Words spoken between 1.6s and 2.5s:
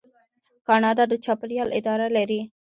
اداره لري.